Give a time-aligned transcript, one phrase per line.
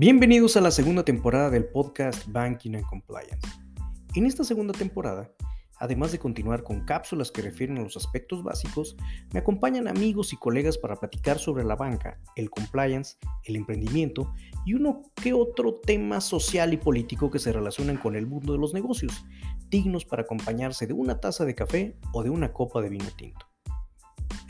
[0.00, 3.46] Bienvenidos a la segunda temporada del podcast Banking and Compliance.
[4.14, 5.30] En esta segunda temporada,
[5.76, 8.96] además de continuar con cápsulas que refieren a los aspectos básicos,
[9.34, 14.32] me acompañan amigos y colegas para platicar sobre la banca, el compliance, el emprendimiento
[14.64, 18.58] y uno que otro tema social y político que se relacionan con el mundo de
[18.58, 19.26] los negocios,
[19.68, 23.49] dignos para acompañarse de una taza de café o de una copa de vino tinto.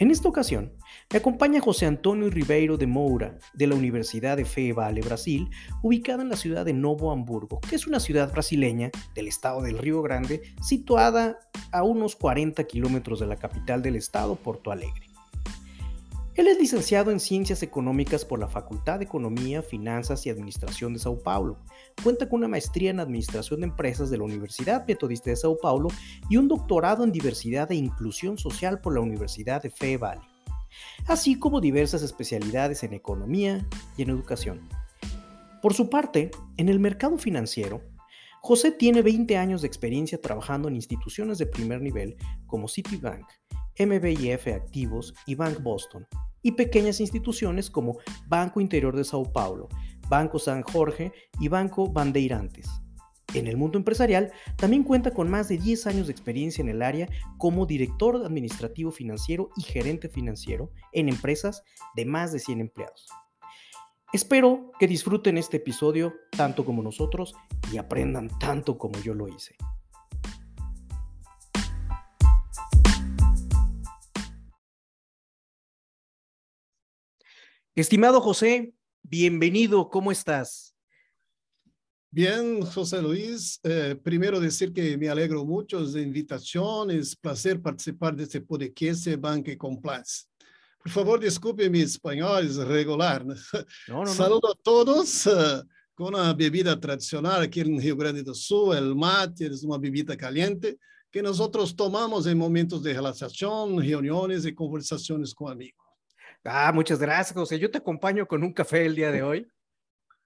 [0.01, 0.73] En esta ocasión,
[1.13, 5.51] me acompaña José Antonio Ribeiro de Moura, de la Universidad de Fe Vale, Brasil,
[5.83, 9.77] ubicada en la ciudad de Novo Hamburgo, que es una ciudad brasileña del estado del
[9.77, 11.39] Río Grande, situada
[11.71, 15.10] a unos 40 kilómetros de la capital del estado, Porto Alegre.
[16.37, 21.01] Él es licenciado en Ciencias Económicas por la Facultad de Economía, Finanzas y Administración de
[21.01, 21.59] Sao Paulo.
[22.05, 25.89] Cuenta con una maestría en Administración de Empresas de la Universidad Metodista de Sao Paulo
[26.29, 30.23] y un doctorado en Diversidad e Inclusión Social por la Universidad de Fe Valley,
[31.07, 34.69] así como diversas especialidades en Economía y en Educación.
[35.61, 37.83] Por su parte, en el mercado financiero,
[38.41, 43.27] José tiene 20 años de experiencia trabajando en instituciones de primer nivel como Citibank,
[43.81, 46.07] MBIF Activos y Bank Boston,
[46.43, 49.69] y pequeñas instituciones como Banco Interior de Sao Paulo,
[50.09, 52.69] Banco San Jorge y Banco Bandeirantes.
[53.33, 56.83] En el mundo empresarial, también cuenta con más de 10 años de experiencia en el
[56.83, 57.09] área
[57.39, 61.63] como director administrativo financiero y gerente financiero en empresas
[61.95, 63.07] de más de 100 empleados.
[64.13, 67.35] Espero que disfruten este episodio tanto como nosotros
[67.73, 69.55] y aprendan tanto como yo lo hice.
[77.81, 80.77] Estimado José, bienvenido, ¿cómo estás?
[82.11, 83.59] Bien, José Luis.
[83.63, 86.91] Eh, primero decir que me alegro mucho de invitación.
[86.91, 90.27] Es placer participar de este podcast Banque Compliance.
[90.83, 93.25] Por favor, disculpe mi español, es regular.
[93.25, 94.51] No, no, Saludo no.
[94.51, 99.47] a todos uh, con una bebida tradicional aquí en Rio Grande do Sul, el mate,
[99.47, 100.79] es una bebida caliente
[101.11, 105.80] que nosotros tomamos en momentos de relación, reuniones y conversaciones con amigos.
[106.45, 107.59] Ah, muchas gracias, José.
[107.59, 109.51] Yo te acompaño con un café el día de hoy.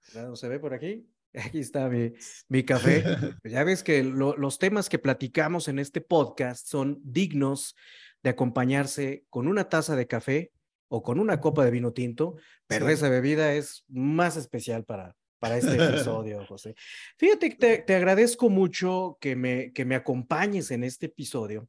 [0.15, 1.07] ¿No se ve por aquí?
[1.33, 2.13] Aquí está mi,
[2.47, 3.03] mi café.
[3.43, 7.75] Ya ves que lo, los temas que platicamos en este podcast son dignos
[8.23, 10.51] de acompañarse con una taza de café
[10.87, 12.35] o con una copa de vino tinto,
[12.67, 12.93] pero sí.
[12.93, 16.75] esa bebida es más especial para, para este episodio, José.
[17.17, 21.67] Fíjate que te, te agradezco mucho que me, que me acompañes en este episodio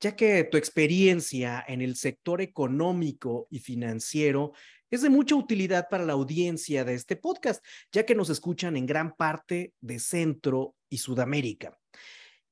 [0.00, 4.52] ya que tu experiencia en el sector económico y financiero
[4.90, 8.86] es de mucha utilidad para la audiencia de este podcast, ya que nos escuchan en
[8.86, 11.78] gran parte de Centro y Sudamérica.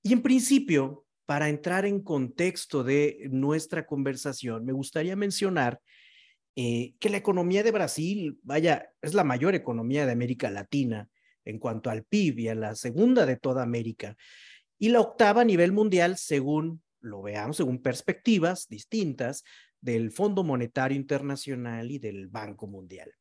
[0.02, 5.80] Y en principio, para entrar en contexto de nuestra conversación, me gustaría mencionar
[6.54, 11.08] eh, que la economía de Brasil, vaya, es la mayor economía de América Latina
[11.44, 14.16] en cuanto al PIB y a la segunda de toda América,
[14.78, 19.44] y la octava a nivel mundial según lo veamos según perspectivas distintas
[19.80, 23.12] del Fondo Monetario Internacional y del Banco Mundial.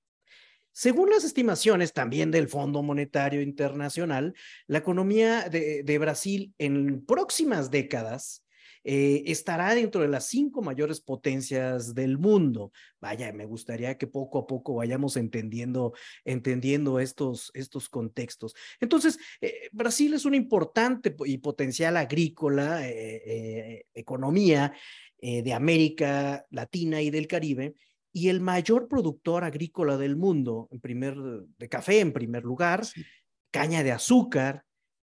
[0.72, 4.36] Según las estimaciones también del Fondo Monetario Internacional,
[4.68, 8.44] la economía de, de Brasil en próximas décadas
[8.84, 12.72] eh, estará dentro de las cinco mayores potencias del mundo.
[13.00, 15.94] Vaya, me gustaría que poco a poco vayamos entendiendo,
[16.26, 18.54] entendiendo estos, estos contextos.
[18.80, 24.74] Entonces, eh, Brasil es una importante y potencial agrícola, eh, economía
[25.20, 27.74] de América Latina y del Caribe
[28.18, 33.06] y el mayor productor agrícola del mundo, en primer, de café en primer lugar, sí.
[33.52, 34.66] caña de azúcar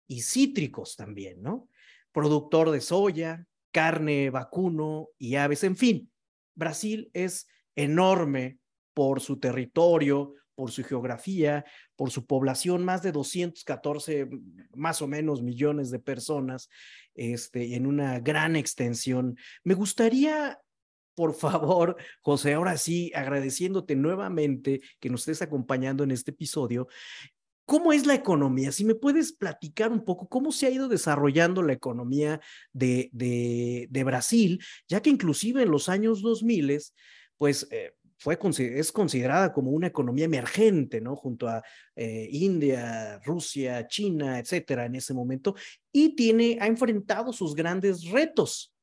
[0.07, 1.69] y cítricos también, ¿no?
[2.11, 3.45] Productor de soya,
[3.78, 6.12] carne, vacuno y aves, en fin.
[6.56, 8.58] Brasil es enorme
[8.96, 11.64] por su territorio, por su geografía,
[11.96, 14.30] por su población, más de 214
[14.74, 16.70] más o menos millones de personas,
[17.14, 19.38] este, en una gran extensión.
[19.64, 20.59] Me gustaría
[21.14, 26.88] por favor, José, ahora sí, agradeciéndote nuevamente que nos estés acompañando en este episodio.
[27.67, 28.72] ¿Cómo es la economía?
[28.72, 32.40] Si me puedes platicar un poco cómo se ha ido desarrollando la economía
[32.72, 36.79] de, Brasil, ya que inclusive en los años 2000,
[37.35, 41.17] pues eh, fue, es considerada como una economía emergente, ¿no?
[41.17, 41.61] Junto a
[41.97, 45.53] eh, India, Rusia, China, etcétera, en ese momento,
[45.91, 48.73] y tiene, ha enfrentado sus grandes retos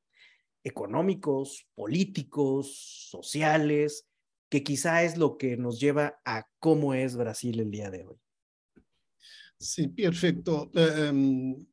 [0.63, 4.05] económicos, políticos, sociales,
[4.47, 8.24] que quizá es lo que nos lleva a cómo es Brasil el día de hoy.
[9.65, 10.69] Sí, perfecto.
[11.11, 11.65] Um,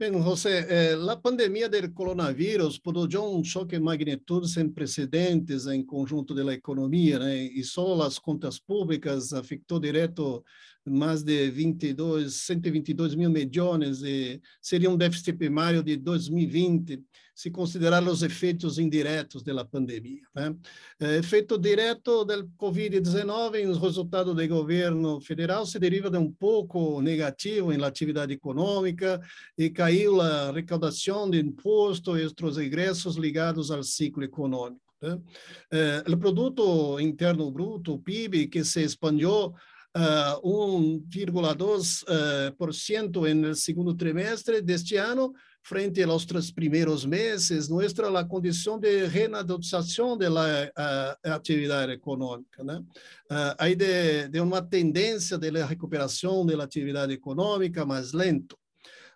[0.00, 6.32] Bem, José, eh, a pandemia do coronavírus produziu um choque de sem precedentes em conjunto
[6.32, 10.44] da economia, e só as contas públicas afetou direto
[10.86, 17.02] mais de 22, 122 mil milhões, e seria um déficit primário de 2020
[17.38, 20.22] se considerar os efeitos indiretos da pandemia.
[20.34, 20.56] Né?
[20.98, 27.00] É, efeito direto do Covid-19 o resultado do governo federal se deriva de um pouco
[27.00, 29.20] negativo em atividade econômica
[29.56, 34.82] e caiu a arrecadação de imposto e outros ingressos ligados ao ciclo econômico.
[35.00, 35.20] Né?
[35.70, 39.54] É, o produto interno bruto, o PIB, que se expandiu
[39.96, 45.32] uh, 1,2% uh, no segundo trimestre deste ano,
[45.62, 50.28] frente aos três primeiros meses, mostra a condição de renaturalização da
[51.24, 52.64] atividade econômica.
[52.64, 52.78] Né?
[53.30, 58.56] Uh, aí de, de uma tendência de recuperação da atividade econômica mais lento.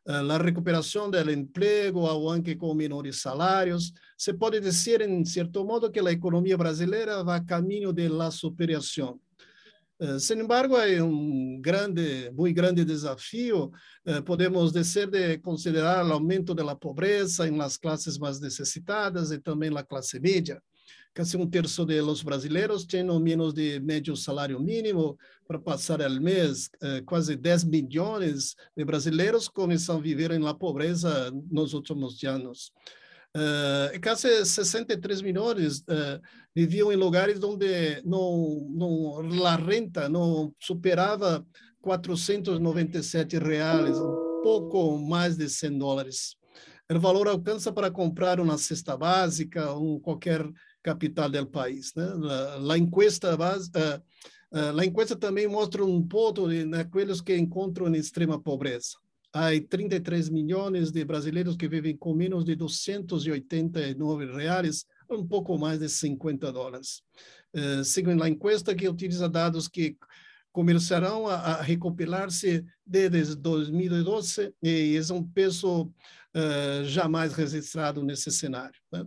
[0.06, 3.92] Uh, a recuperação do emprego, anche com menores salários.
[4.18, 9.18] Se pode dizer, em certo modo, que a economia brasileira vai caminho da superação.
[10.02, 13.70] Eh, sin embargo, hay un grande, muy grande desafío.
[14.04, 19.30] Eh, podemos decir de considerar el aumento de la pobreza en las clases más necesitadas
[19.30, 20.60] y también la clase media.
[21.12, 25.16] Casi un tercio de los brasileños tienen menos de medio salario mínimo
[25.46, 26.68] para pasar el mes.
[26.80, 32.20] Eh, casi 10 millones de brasileños comienzan a vivir en la pobreza en los últimos
[32.24, 32.72] años.
[33.34, 36.20] Uh, casi 63 milhões uh,
[36.54, 41.44] viviam em lugares onde não, a renta não superava
[41.80, 46.36] 497 reais, um pouco mais de 100 dólares.
[46.90, 50.46] O valor alcança para comprar uma cesta básica, um qualquer
[50.82, 51.94] capital do país.
[51.96, 52.04] Né?
[52.04, 57.96] A, a encuesta base, uh, a encuesta também mostra um ponto naqueles que encontram em
[57.98, 58.98] extrema pobreza
[59.32, 65.78] há 33 milhões de brasileiros que vivem com menos de 289 reais, um pouco mais
[65.78, 67.02] de 50 dólares.
[67.54, 69.96] Uh, segundo a encuesta que utiliza dados que
[70.52, 78.78] começarão a, a recopilar-se desde 2012 e é um peso uh, jamais registrado nesse cenário.
[78.92, 79.06] Né?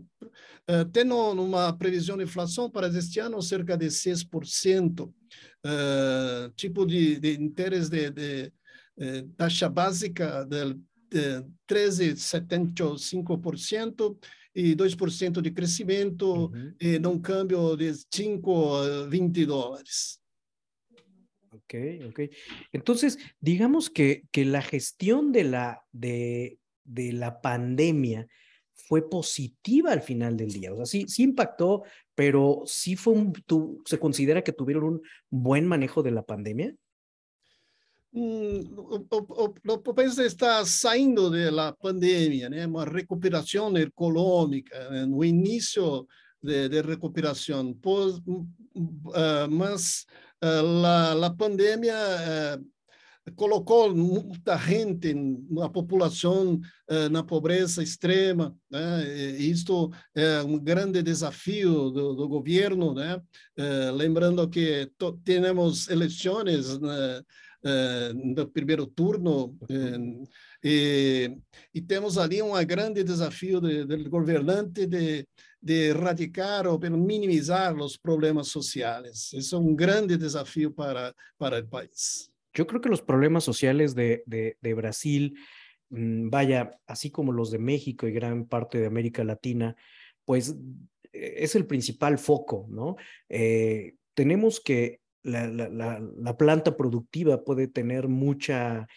[0.69, 7.19] Uh, tendo uma previsão de inflação para este ano cerca de 6%, uh, tipo de,
[7.19, 8.53] de interesse de, de
[8.97, 10.75] eh, taxa básica de,
[11.09, 14.17] de 13,75%
[14.53, 16.73] e 2% de crescimento uhum.
[16.79, 20.21] e num câmbio de 5 a 20 dólares.
[21.51, 21.73] Ok,
[22.09, 22.19] ok.
[22.71, 28.27] Entonces, digamos que, que la gestión de la, de, de la pandemia
[28.87, 30.73] fue positiva al final del día.
[30.73, 31.83] O sea, sí, sí impactó,
[32.13, 36.75] pero sí fue un, tu, se considera que tuvieron un buen manejo de la pandemia.
[38.15, 39.05] O,
[39.67, 42.65] o, país está saindo da pandemia, né?
[42.65, 45.05] uma recuperação econômica, né?
[45.05, 46.07] no início
[46.41, 47.77] de, de recuperação.
[47.85, 50.05] Uh, mas
[50.41, 51.93] uh, a pandemia
[53.27, 55.13] uh, colocou muita gente,
[55.61, 56.59] a população,
[57.09, 58.55] na pobreza extrema.
[58.69, 59.03] Né?
[59.39, 62.93] Isto é um grande desafio do, do governo.
[62.93, 63.19] Né?
[63.91, 64.91] lembrando que
[65.23, 66.77] temos eleições.
[67.65, 69.57] No eh, primeiro turno.
[69.67, 70.23] Eh,
[70.63, 71.37] e,
[71.73, 75.27] e, temos ali um grande desafio do governante de,
[75.59, 79.33] de erradicar ou pelo minimizar os problemas sociais.
[79.33, 82.29] Isso é um grande desafio para, para o país.
[82.53, 85.33] Eu creo que os problemas sociais de, de, de Brasil,
[85.89, 89.75] mmm, vaya, así como los de México y gran parte de América Latina,
[90.23, 90.55] pues
[91.11, 92.95] es el principal foco, ¿no?
[93.27, 98.87] Eh, tenemos que la, la, la, planta productiva puede tener mucha,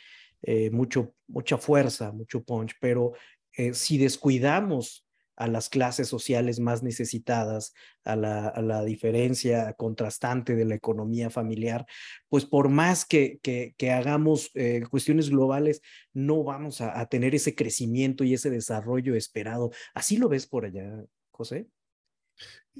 [0.42, 3.12] eh, mucho, mucha fuerza, mucho punch, pero
[3.56, 5.06] eh, si descuidamos
[5.36, 7.72] a las clases sociales más necesitadas,
[8.04, 11.86] a la, a la, diferencia contrastante de la economía familiar,
[12.28, 15.80] pues por más que, que, hagamos eh, cuestiones globales,
[16.12, 19.70] no vamos a, tener ese crecimiento y ese desarrollo esperado.
[19.94, 21.68] ¿Así lo ves por allá, José?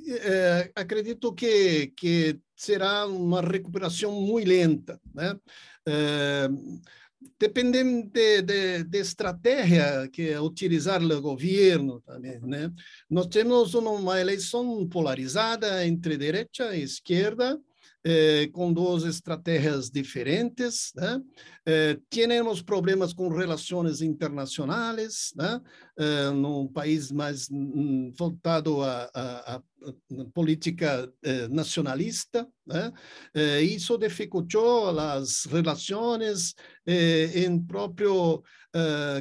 [0.06, 5.00] É, acredito que, que será uma recuperação muito lenta.
[5.14, 5.38] Né?
[5.86, 6.48] É,
[7.38, 12.72] dependendo de, de, de, estratégia que utilizar o governo também, né?
[13.08, 17.58] Nós temos uma eleição polarizada entre direita e esquerda,
[18.08, 20.92] eh, com duas estratégias diferentes.
[20.96, 21.20] Né?
[21.66, 25.60] Eh, temos problemas com relações internacionais, né?
[25.98, 29.62] eh, num país mais um, voltado à,
[30.32, 32.48] política eh, nacionalista.
[32.66, 32.92] Né?
[33.62, 36.54] Isso dificultou as relações
[36.86, 38.42] em próprio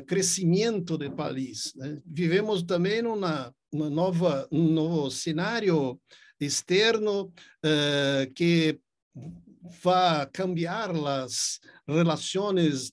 [0.08, 1.74] crescimento do país.
[1.75, 1.98] Né?
[2.06, 6.00] Vivemos também uma, uma nova, um novo cenário
[6.39, 8.79] externo uh, que
[9.84, 12.89] vai cambiar as relações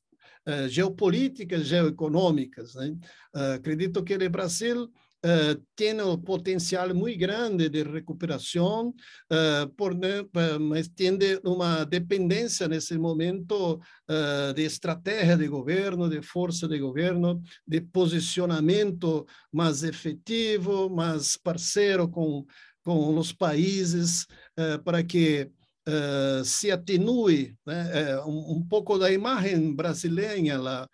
[0.47, 2.75] uh, geopolíticas, geoeconômicas.
[2.75, 2.97] Né?
[3.35, 4.91] Uh, acredito que o Brasil
[5.25, 8.91] Uh, tem um potencial muito grande de recuperação,
[9.33, 13.81] uh, por, uh, mas tem uma dependência nesse momento
[14.55, 22.45] de estratégia de governo, de força de governo, de posicionamento mais efetivo, mais parceiro com
[22.85, 24.27] com os países
[24.59, 25.51] uh, para que
[25.89, 30.89] uh, se atenue né, uh, um, um, pouco da imagem brasileira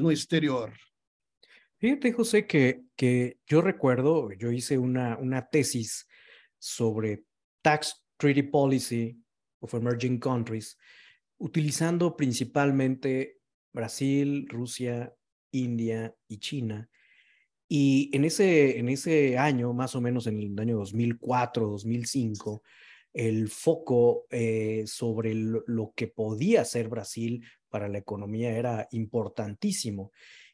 [0.00, 0.72] no exterior.
[1.78, 6.06] Fíjate, José, que, que yo recuerdo, yo hice una, una tesis
[6.58, 7.24] sobre
[7.62, 9.18] Tax Treaty Policy
[9.60, 10.78] of Emerging Countries,
[11.38, 13.40] utilizando principalmente
[13.74, 15.12] Brasil, Rusia,
[15.52, 16.88] India y China
[17.68, 22.62] y en ese, en ese año, más o menos en el año 2004, 2005,
[23.12, 30.12] el foco eh, sobre lo, que podía hacer Brasil para la economía era importantísimo.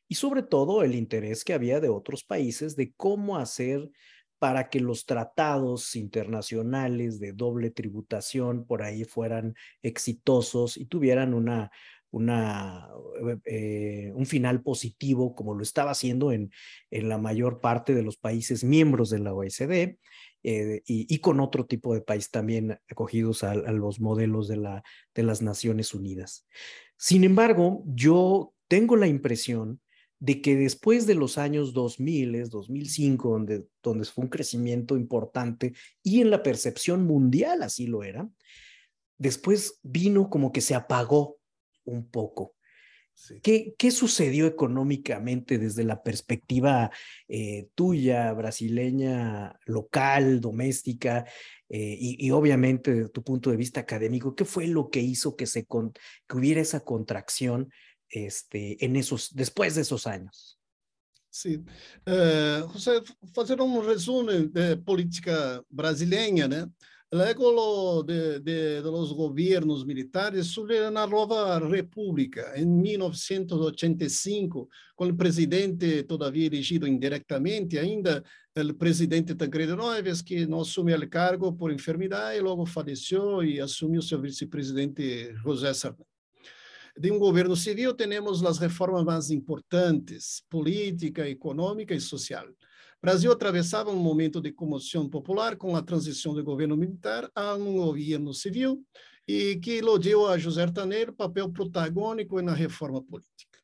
[0.09, 3.91] Y sobre todo el interés que había de otros países de cómo hacer
[4.39, 11.71] para que los tratados internacionales de doble tributación por ahí fueran exitosos y tuvieran una,
[12.13, 12.89] una,
[13.47, 16.53] eh, un final positivo como lo estaba haciendo en,
[16.91, 19.99] en la mayor parte de los países miembros de la OECD
[20.45, 24.57] eh, y, y, con otro tipo de país también acogidos a, a, los modelos de,
[24.57, 24.83] la,
[25.15, 26.47] de las Naciones Unidas.
[26.97, 29.81] Sin embargo, yo tengo la impresión
[30.19, 36.21] de que después de los años 2000, 2005, donde, donde fue un crecimiento importante y
[36.21, 38.29] en la percepción mundial así lo era,
[39.19, 41.39] después vino como que se apagó
[41.85, 42.55] un poco.
[43.15, 43.41] Sí.
[43.43, 46.91] ¿Qué, ¿Qué, sucedió económicamente desde la perspectiva
[47.29, 51.27] eh, tuya, brasileña, local, doméstica,
[51.69, 54.35] eh, y, y, obviamente desde tu punto de vista académico?
[54.35, 55.93] ¿Qué fue lo que hizo que, se con,
[56.27, 57.71] que hubiera esa contracción
[58.09, 60.59] este, en esos, después de esos años?
[61.33, 61.65] Sim.
[62.07, 66.71] Uh, José, fazer um resumo de política brasileira, né?
[67.15, 76.05] Luego de, de, de, los militares surge una nueva república en 1985, con el presidente
[76.05, 78.23] todavía elegido indirectamente, ainda
[78.55, 83.61] el presidente Tancredo Neves, que no asumió el cargo por enfermedad y luego falleció y
[83.61, 86.07] asumió su vicepresidente José Sarney.
[86.97, 92.47] De um governo civil, temos as reformas mais importantes, política, econômica e social.
[93.03, 97.79] Brasil atravessava um momento de comoção popular com a transição do governo militar a um
[97.79, 98.81] governo civil
[99.27, 103.59] e que iludiu a José Taneiro papel protagônico na reforma política.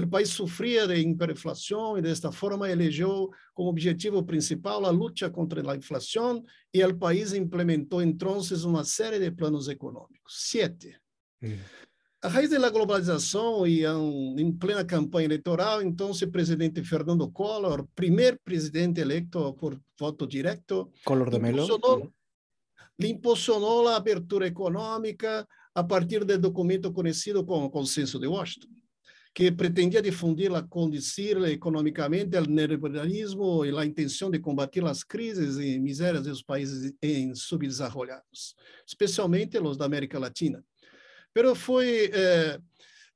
[0.00, 5.70] O país sofria de hiperinflação e, desta forma, elegeu como objetivo principal a luta contra
[5.70, 6.42] a inflação
[6.72, 10.48] e o país implementou, então, uma série de planos econômicos.
[10.48, 10.98] Sete.
[11.42, 11.58] Hum.
[12.24, 18.38] A raiz da globalização e em plena campanha eleitoral, então o presidente Fernando Collor, primeiro
[18.42, 22.12] presidente eleito por voto direto, Collor de Mello, impulsionou,
[22.98, 28.68] impulsionou a abertura econômica a partir do documento conhecido como Consenso de Washington,
[29.34, 35.58] que pretendia difundir a condição economicamente o neoliberalismo e a intenção de combater as crises
[35.58, 38.54] e misérias dos países em subdesenvolvidos,
[38.88, 40.64] especialmente os da América Latina
[41.34, 42.58] pero foi eh,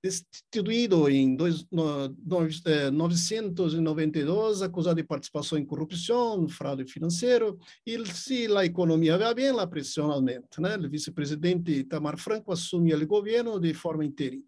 [0.03, 8.05] destituído em dois, no, no, eh, 992, acusado de participação em corrupção, fraude financeiro, e
[8.07, 10.61] se a economia vai bem, a pressão aumenta.
[10.61, 10.77] Né?
[10.77, 14.43] O vice-presidente Itamar Franco assume o governo de forma interina.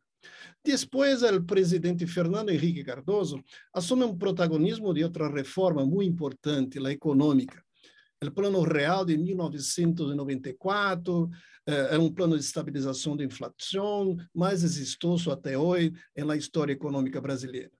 [0.62, 6.90] Depois, o presidente Fernando Henrique Cardoso assume um protagonismo de outra reforma muito importante, a
[6.90, 7.64] econômica.
[8.22, 11.30] O Plano Real de 1994,
[11.66, 17.70] é um plano de estabilização da inflação mais exitoso até hoje na história econômica brasileira.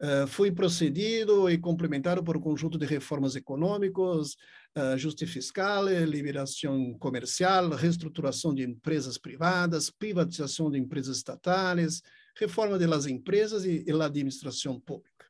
[0.00, 4.32] Uh, foi procedido e complementado por um conjunto de reformas econômicas,
[4.76, 12.02] uh, ajuste fiscal, liberação comercial, reestruturação de empresas privadas, privatização de empresas estatais,
[12.34, 15.26] reforma das empresas e, e a administração pública.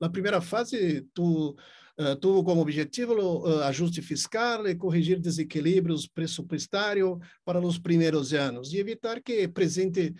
[0.00, 1.54] Na primeira fase, tu
[2.00, 8.72] uh, tuvo como objetivo o ajuste fiscal e corrigir desequilíbrios pressupostários para os primeiros anos
[8.72, 10.14] e evitar que presente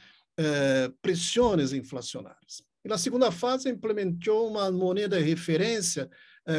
[1.03, 2.63] pressões inflacionárias.
[2.83, 6.09] E na segunda fase, implementou uma moneda de referência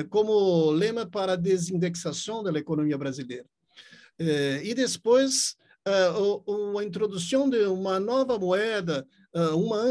[0.10, 3.48] como lema para a desindexação da economia brasileira.
[4.64, 9.84] e depois, a introdução de uma nova moeda, uma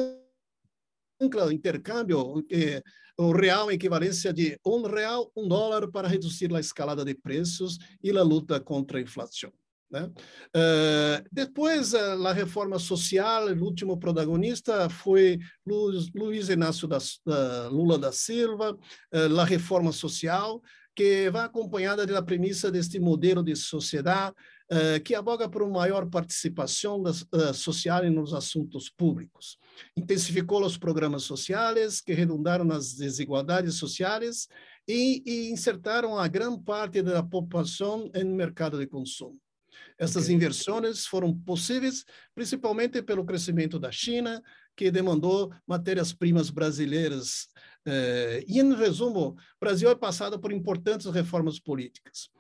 [1.20, 2.46] ampla intercâmbio,
[3.20, 7.78] eh, o real equivalência de um real, um dólar para reduzir a escalada de preços
[8.02, 9.52] e a luta contra a inflação.
[9.90, 10.04] Né?
[10.56, 17.74] Uh, depois, uh, a reforma social, o último protagonista foi Luiz, Luiz Inácio da, uh,
[17.74, 20.62] Lula da Silva, uh, a reforma social,
[20.94, 24.36] que vai acompanhada da premissa deste modelo de sociedade
[24.70, 29.58] uh, que aboga por uma maior participação das, uh, social nos assuntos públicos.
[29.96, 34.46] Intensificou os programas sociais que redundaram nas desigualdades sociais
[34.86, 39.38] e, e insertaram a grande parte da população no mercado de consumo.
[39.98, 40.34] Essas okay.
[40.34, 44.42] inversões foram possíveis principalmente pelo crescimento da China,
[44.76, 47.48] que demandou matérias-primas brasileiras.
[47.86, 52.30] Eh, e, em resumo, o Brasil é passado por importantes reformas políticas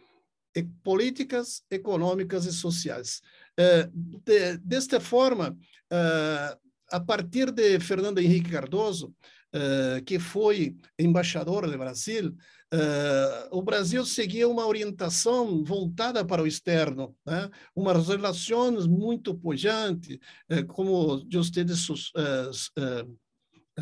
[0.82, 3.20] políticas econômicas e sociais.
[3.56, 5.56] Eh, de, desta forma,
[5.90, 6.58] eh,
[6.90, 9.14] a partir de Fernando Henrique Cardoso,
[9.52, 12.34] eh, que foi embaixador do Brasil,
[13.50, 17.50] o Brasil seguia uma orientação voltada para o externo, né?
[17.74, 20.18] umas relações muito pujantes,
[20.68, 21.64] como você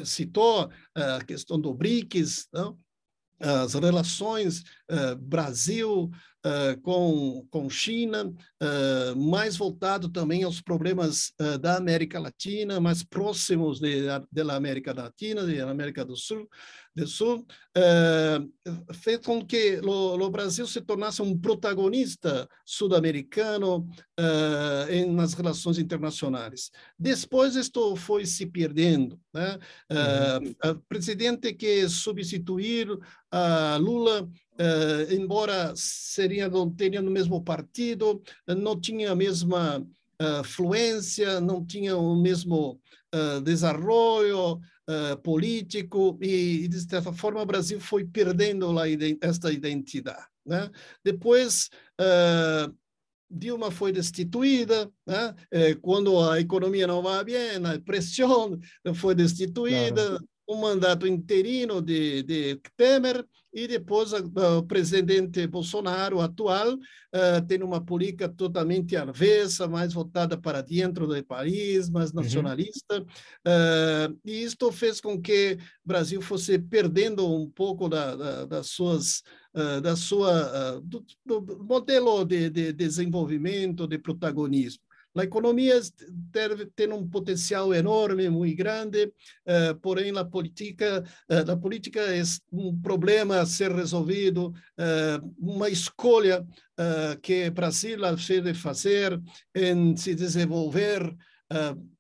[0.07, 2.79] citou, a questão do BRICS, não?
[3.41, 4.61] as relações
[4.91, 6.11] uh, Brasil
[6.49, 13.81] uh, com, com China, uh, mais voltado também aos problemas da América Latina, mais próximos
[14.33, 16.49] da América Latina, da América do Sul,
[16.99, 17.47] do Sul
[18.93, 23.89] fez com que o Brasil se tornasse um protagonista sul-americano
[25.11, 26.71] nas relações internacionais.
[26.99, 29.19] Depois, isto foi se perdendo.
[29.33, 29.59] Né?
[29.91, 30.73] Uhum.
[30.73, 32.89] O presidente que substituir
[33.31, 40.45] a Lula, uh, embora seria, não teriam no mesmo partido, não tinha a mesma uh,
[40.45, 42.81] fluência, não tinha o mesmo
[43.15, 44.61] uh, desenvolvimento
[45.23, 48.85] político e, de certa forma, o Brasil foi perdendo lá
[49.21, 50.27] esta identidade.
[50.47, 50.71] Né?
[51.05, 51.69] Depois,
[53.31, 55.35] Dilma foi destituída, né?
[55.83, 58.59] quando a economia não vai bem, a pressão
[58.95, 60.19] foi destituída,
[60.49, 67.85] um mandato interino de, de Temer e depois o presidente Bolsonaro atual uh, tem uma
[67.85, 72.23] política totalmente avessa, mais voltada para dentro do país, mais uhum.
[72.23, 73.05] nacionalista, uhum.
[73.05, 78.69] uh, e isto fez com que o Brasil fosse perdendo um pouco da, da, das
[78.69, 79.23] suas
[79.83, 84.85] da sua do, do modelo de, de desenvolvimento, de protagonismo.
[85.17, 85.81] A economia
[86.77, 89.13] tem um potencial enorme, muito grande,
[89.47, 95.69] eh, porém a política, eh, a política é um problema a ser resolvido, eh, uma
[95.69, 96.47] escolha
[97.21, 99.21] que o Brasil deve fazer
[99.53, 101.13] em se desenvolver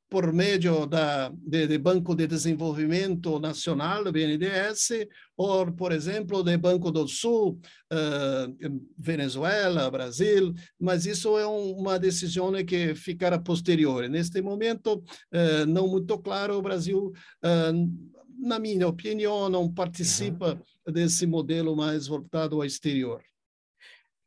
[0.08, 6.90] por meio da, de, de, Banco de Desenvolvimento Nacional, BNDES, ou, por exemplo, do Banco
[6.90, 7.60] do Sul,
[7.92, 14.08] uh, Venezuela, Brasil, mas isso é um, uma decisão que ficará posterior.
[14.08, 17.12] Neste momento, uh, não muito claro, o Brasil,
[17.44, 20.92] uh, na minha opinião, não participa uhum.
[20.92, 23.22] desse modelo mais voltado ao exterior.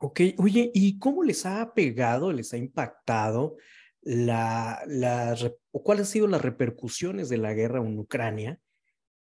[0.03, 3.57] Ok, oye, ¿y cómo les ha pegado, les ha impactado
[4.01, 5.35] la, la,
[5.71, 8.59] o cuáles han sido las repercusiones de la guerra en Ucrania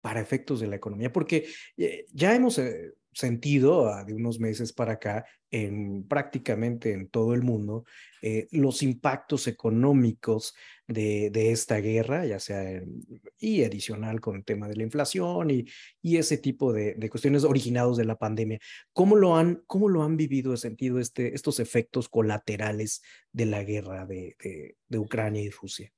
[0.00, 4.72] para efectos de la economía, porque eh, ya hemos eh, sentido ah, de unos meses
[4.72, 7.84] para acá en prácticamente en todo el mundo
[8.22, 10.54] eh, los impactos económicos
[10.86, 12.82] de, esta guerra, ya sea
[13.38, 15.66] y adicional con el tema de la inflación y,
[16.02, 18.58] ese tipo de, cuestiones originados de la pandemia.
[18.92, 24.04] ¿Cómo lo han, cómo lo han vivido, sentido este, estos efectos colaterales de la guerra
[24.06, 25.92] de Ucrania y Rusia?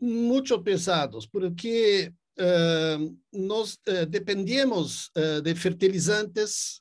[0.00, 6.80] Mucho pesados, porque uh, nós uh, dependemos uh, de fertilizantes,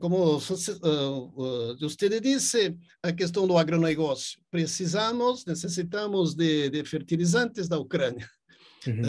[0.00, 4.40] como você disse, a questão do agronegócio.
[4.50, 8.28] Precisamos, necessitamos de, de fertilizantes da Ucrânia.
[8.84, 9.02] Uhum.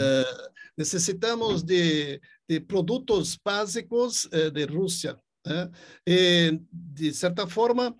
[0.78, 5.18] necessitamos de, de, produtos básicos de Rússia.
[5.44, 5.70] Né?
[6.06, 7.92] E, de certa forma,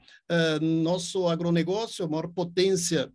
[0.60, 3.10] nosso agronegócio, a maior potência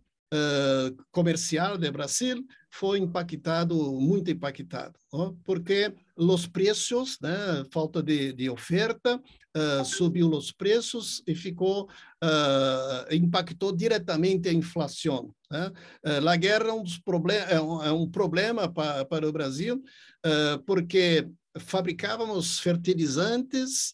[1.10, 4.98] comercial do Brasil, foi impactado, muito impactado,
[5.44, 7.64] porque os preços, né?
[7.72, 9.20] falta de, de oferta,
[9.56, 11.88] uh, subiu os preços e ficou,
[12.22, 15.34] uh, impactou diretamente a inflação.
[15.50, 15.72] Né?
[16.04, 16.84] Uh, a guerra é um,
[17.48, 19.82] é um, é um problema pa, para o Brasil,
[20.66, 21.26] porque
[21.58, 23.92] fabricávamos fertilizantes,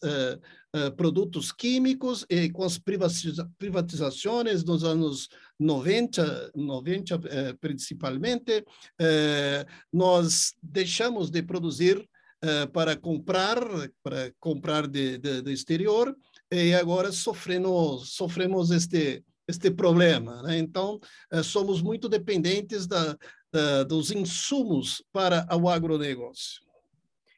[0.97, 8.63] produtos químicos e com as privatiza privatizações dos anos 90, 90 principalmente,
[9.91, 12.05] nós deixamos de produzir
[12.43, 13.59] uh, para comprar,
[14.03, 16.15] para comprar de, de, do exterior,
[16.51, 20.41] e agora sofremos, sofremos este, este problema.
[20.43, 20.59] Né?
[20.59, 20.99] Então,
[21.33, 23.17] uh, somos muito dependentes da,
[23.51, 26.64] da, dos insumos para o agronegócio.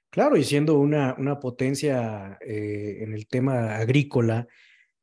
[0.09, 4.47] Claro, y siendo una, una potencia eh, en el tema agrícola,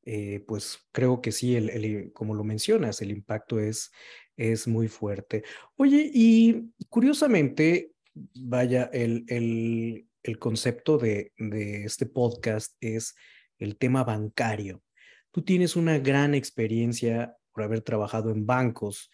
[0.03, 3.91] eh, pues creo que sí, el, el, como lo mencionas, el impacto es,
[4.37, 5.45] es muy fuerte.
[5.77, 7.93] Oye, y curiosamente,
[8.35, 13.15] vaya, el, el, el concepto de, de, este podcast es
[13.59, 14.83] el tema bancario.
[15.31, 19.11] Tú tienes una gran experiencia por haber trabajado en bancos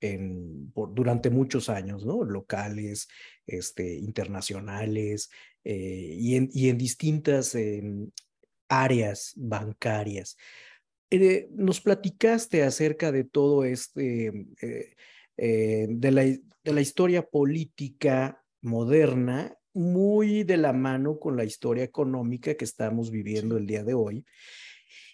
[0.00, 2.24] en, por, durante muchos años, ¿no?
[2.24, 3.08] Locales,
[3.46, 5.30] este, internacionales
[5.64, 7.82] eh, y, en, y, en, distintas eh,
[8.68, 10.36] áreas bancarias.
[11.10, 14.26] Eh, nos platicaste acerca de todo este,
[14.60, 14.94] eh,
[15.38, 21.84] eh, de, la, de la historia política moderna, muy de la mano con la historia
[21.84, 24.26] económica que estamos viviendo el día de hoy.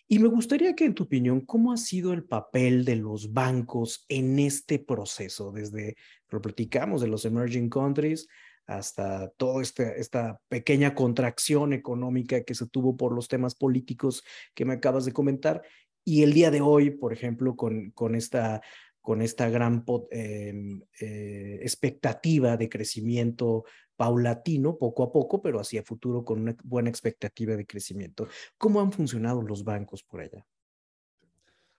[0.07, 4.05] Y me gustaría que, en tu opinión, ¿cómo ha sido el papel de los bancos
[4.09, 5.51] en este proceso?
[5.51, 5.97] Desde,
[6.29, 8.29] lo platicamos, de los emerging countries
[8.67, 14.64] hasta toda este, esta pequeña contracción económica que se tuvo por los temas políticos que
[14.64, 15.62] me acabas de comentar.
[16.05, 18.62] Y el día de hoy, por ejemplo, con, con esta
[19.05, 20.55] con esta gran eh,
[20.99, 23.64] eh, expectativa de crecimiento
[23.96, 28.28] paulatino, poco a poco, pero hacia futuro con una buena expectativa de crecimiento.
[28.59, 30.44] ¿Cómo han funcionado los bancos por allá?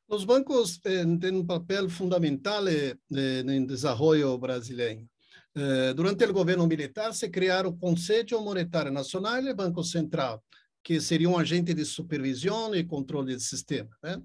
[0.08, 5.10] Los bancos eh, tienen un papel fundamental eh, en el desarrollo brasileño.
[5.58, 10.42] Eh, durante el gobierno militar se crearon el Consejo Monetário Nacional y el Banco Central,
[10.86, 13.90] que seria um agente de supervisão e controle do sistema.
[14.04, 14.22] Né?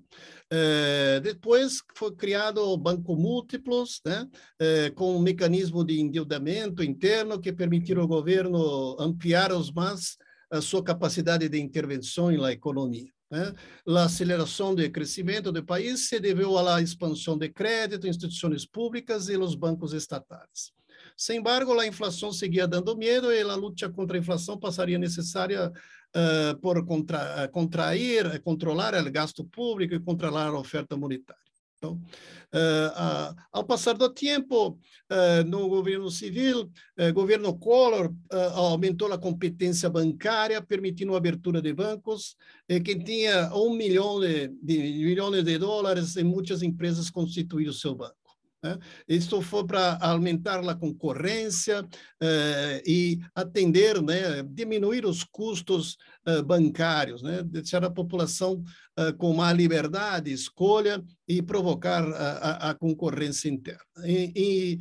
[0.51, 4.29] É, depois foi criado o Banco Múltiplos, né?
[4.59, 10.19] É, com um mecanismo de endividamento interno que permitiram ao governo ampliar os mais
[10.51, 13.11] a sua capacidade de intervenção na economia.
[13.31, 13.55] Né?
[13.89, 19.37] A aceleração do crescimento do país se deveu à expansão de crédito, instituições públicas e
[19.39, 20.73] os bancos estatais.
[21.21, 25.71] Sem embargo, a inflação seguia dando medo e a luta contra a inflação passaria necessária
[25.71, 31.39] uh, por contra, contrair, controlar o gasto público e controlar a oferta monetária.
[31.77, 34.79] Então, uh, uh, ao passar do tempo,
[35.11, 36.71] uh, no governo civil,
[37.13, 38.15] governo Collor
[38.55, 42.35] aumentou a competência bancária, permitindo a abertura de bancos.
[42.67, 48.20] quem tinha um milhão de, de milhões de dólares, em muitas empresas constituíram seu banco.
[48.63, 48.79] Né?
[49.09, 51.87] Isso foi para aumentar a concorrência
[52.21, 55.97] eh, e atender, né, diminuir os custos
[56.27, 58.63] eh, bancários, né, deixar a população
[58.99, 63.81] eh, com mais liberdade, escolha e provocar a, a, concorrência interna.
[64.05, 64.79] E, e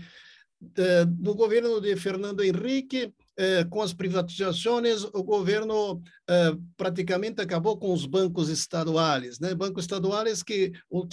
[1.22, 7.94] no governo de Fernando Henrique, eh, com as privatizações, o governo eh, praticamente acabou com
[7.94, 9.56] os bancos estaduais, né?
[9.56, 11.08] Bancos estaduais que uh,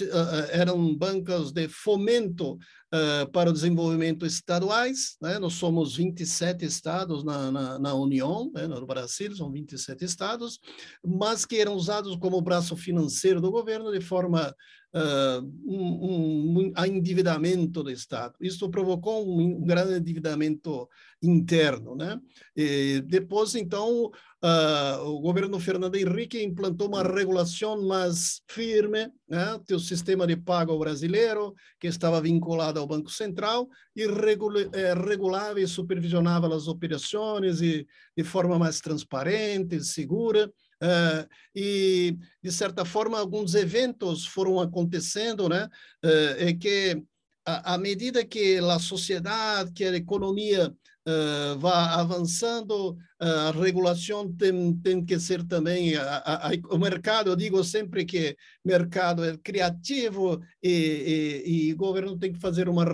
[0.50, 5.38] eram bancos de fomento uh, para o desenvolvimento estaduais, né?
[5.38, 8.66] Nós somos 27 estados na, na, na União, né?
[8.66, 10.58] no Brasil são 27 estados,
[11.04, 14.52] mas que eram usados como braço financeiro do governo de forma
[14.96, 18.34] uh, um, um, um endividamento do Estado.
[18.40, 20.88] Isso provocou um, um grande endividamento
[21.22, 22.18] interno, né?
[22.56, 29.60] E depois, então, uh, o governo Fernando Henrique implantou uma regulação mais firme, né?
[29.70, 35.60] o sistema de pago brasileiro, que estava vinculado ao Banco Central, e regula, eh, regulava
[35.60, 40.50] e supervisionava as operações e, de forma mais transparente, segura.
[40.86, 45.68] Uh, e, de certa forma, alguns eventos foram acontecendo, né?
[46.04, 47.02] Uh, é que,
[47.44, 55.04] à medida que a sociedade, que a economia uh, vá avançando, a regulação tem, tem
[55.04, 60.40] que ser também, a, a, a, o mercado, eu digo sempre que mercado é criativo
[60.62, 62.84] e, e, e o governo tem que fazer uma,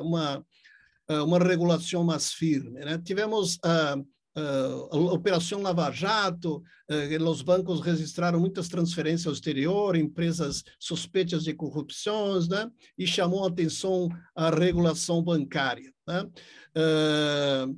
[0.00, 0.44] uma,
[1.08, 2.80] uma regulação mais firme.
[2.84, 3.00] Né?
[3.02, 3.56] Tivemos...
[3.56, 4.06] Uh,
[4.38, 11.54] uh, Operação Lava Jato, uh, os bancos registraram muitas transferências ao exterior, empresas suspeitas de
[11.54, 12.70] corrupções, né?
[12.96, 15.92] e chamou a atenção a regulação bancária.
[16.06, 16.22] Né?
[16.76, 17.76] Uh,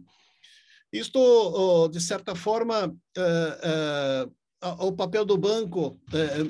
[0.92, 2.94] Isto, de certa forma,
[4.80, 5.98] o papel do banco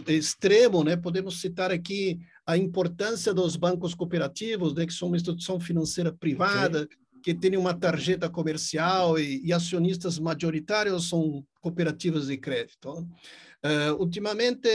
[0.09, 0.97] é extremo, né?
[0.97, 4.87] Podemos citar aqui a importância dos bancos cooperativos, né?
[4.87, 6.97] que são uma instituição financeira privada, okay.
[7.23, 13.07] Que tem uma tarjeta comercial e, e, acionistas majoritários são cooperativas de crédito.
[13.63, 14.69] Uh, ultimamente,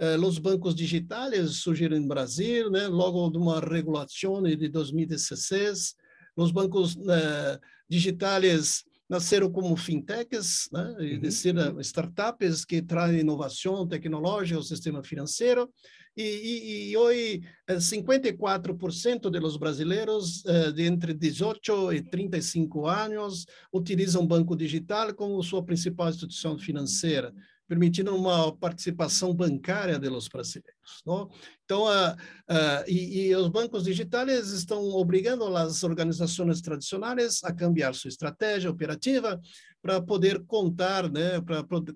[0.00, 2.88] uh, os bancos digitais surgiram no Brasil, né?
[2.88, 5.94] logo de uma regulação de 2016.
[6.34, 10.96] Os bancos uh, digitais nasceram como fintechs, né?
[10.98, 11.80] uhum.
[11.80, 15.68] startups que trazem inovação tecnológica ao sistema financeiro,
[16.16, 25.14] e, hoje 54% dos brasileiros eh, de entre 18 e 35 anos utilizam banco digital
[25.14, 27.32] como sua principal instituição financeira
[27.70, 31.02] permitindo uma participação bancária dos brasileiros.
[31.06, 31.30] Não?
[31.64, 32.14] Então, uh,
[32.50, 38.68] uh, e, e, os bancos digitais estão obrigando as organizações tradicionais a cambiar sua estratégia
[38.68, 39.40] operativa
[39.82, 41.40] para poder contar, né,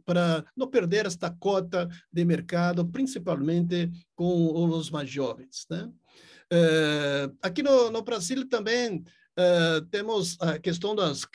[0.05, 5.67] para não perder esta cota de mercado, principalmente com os mais jovens.
[5.71, 5.91] Né?
[6.53, 9.05] Uh, aqui no, no, Brasil também
[9.91, 11.27] temos a questão das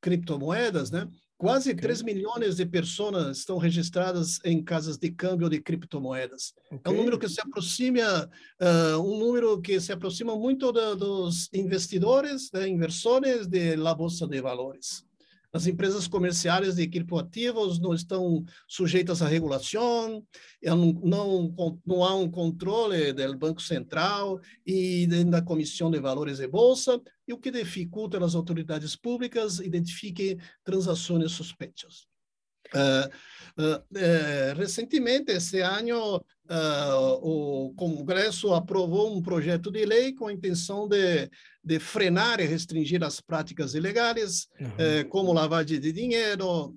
[0.00, 1.08] criptomoedas, né?
[1.38, 1.82] Quase okay.
[1.82, 6.52] 3 milhões de pessoas estão registradas em casas de câmbio de criptomoedas.
[6.66, 6.80] Okay.
[6.84, 8.28] É um número que se aproxima,
[8.60, 14.26] uh, um número que se aproxima muito da, dos investidores, de inversores de la bolsa
[14.26, 15.04] de valores.
[15.52, 20.22] As empresas comerciais de criptoativos não estão sujeitas à regulação,
[20.62, 26.46] não, não, não há um controle do Banco Central e da Comissão de Valores de
[26.46, 32.06] Bolsa, e o que dificulta as autoridades públicas identifiquem transações suspeitas.
[32.74, 33.08] Uh,
[33.62, 36.22] uh, uh, recentemente, esse ano,
[37.20, 41.30] o Congresso aprovou um projeto de lei com a intenção de,
[41.62, 45.08] de frenar e restringir as práticas ilegais, uhum.
[45.10, 46.74] como lavagem de dinheiro,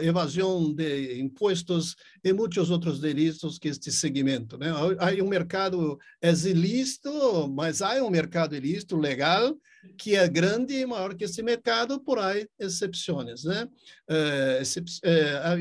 [0.00, 4.56] evasão de impostos e muitos outros delitos que este segmento.
[4.56, 4.70] Né?
[4.70, 9.56] Há um mercado é ilícito, mas há um mercado ilícito legal
[9.96, 13.44] que é grande e maior que esse mercado, por aí exceções.
[13.44, 13.68] Né?
[14.08, 14.62] É,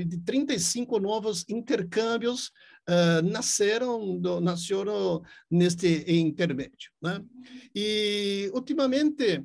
[0.05, 2.51] de 35 novos intercâmbios
[2.89, 6.91] uh, nasceram, do, nasceram neste intermédio.
[7.01, 7.23] Né?
[7.75, 9.43] E, ultimamente,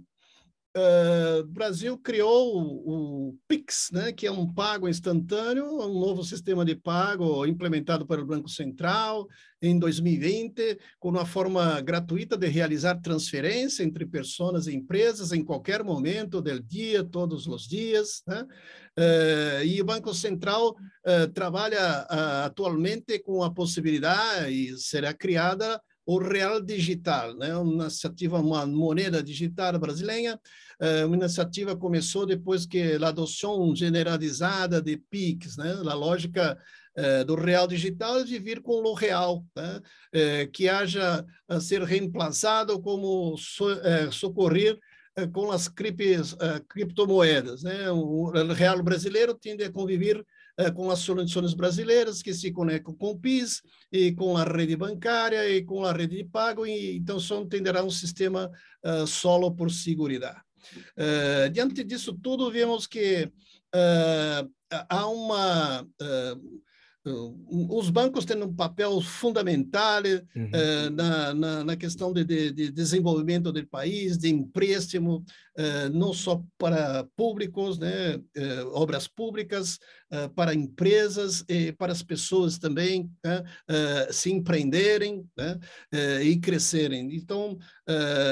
[0.74, 6.64] Uh, Brasil criou o, o, Pix, né, que é um pago instantâneo, um novo sistema
[6.64, 9.28] de pago implementado pelo Banco Central
[9.60, 15.84] em 2020, com uma forma gratuita de realizar transferência entre pessoas e empresas em qualquer
[15.84, 18.22] momento do dia, todos os dias.
[18.26, 18.46] Né?
[18.98, 22.06] Uh, e o Banco Central uh, trabalha
[22.44, 27.56] atualmente com a possibilidade, e será criada, o real digital, né?
[27.56, 30.38] uma iniciativa, uma moneda digital brasileira,
[30.80, 35.72] eh, uma iniciativa começou depois que a adoção generalizada de PIX, né?
[35.86, 36.58] a lógica
[36.96, 39.80] eh, do real digital de vir com o real, né?
[40.12, 43.66] Eh, que haja a ser reemplaçado como so,
[44.10, 44.78] socorrer
[45.32, 45.68] com as
[46.68, 47.62] criptomoedas.
[47.62, 47.90] Né?
[47.90, 50.24] O real brasileiro tende a conviver
[50.70, 55.48] com as soluções brasileiras que se conectam com o PIS e com a rede bancária
[55.48, 58.50] e com a rede de pago, e então só entenderá um sistema
[58.84, 60.42] uh, solo por segurança.
[60.96, 63.24] Uh, diante disso tudo, vemos que
[63.74, 64.50] uh,
[64.88, 65.86] há uma
[67.04, 70.02] os bancos têm um papel fundamental
[70.36, 70.46] uhum.
[70.46, 75.24] uh, na, na, na, questão de, de, de, desenvolvimento do país, de empréstimo,
[75.58, 79.78] uh, não só para públicos, né, uh, obras públicas,
[80.34, 83.42] para empresas e para as pessoas também né,
[84.10, 85.58] se empreenderem né,
[86.22, 87.16] e crescerem.
[87.16, 87.58] Então,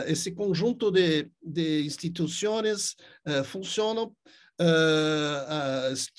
[0.07, 2.97] esse conjunto de, de instituições
[3.47, 4.15] funcionam,